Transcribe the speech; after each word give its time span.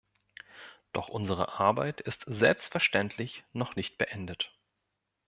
Doch 0.93 1.09
unsere 1.09 1.59
Arbeit 1.59 2.01
ist 2.01 2.23
selbstverständlich 2.25 3.43
noch 3.53 3.75
nicht 3.75 3.99
beendet. 3.99 4.51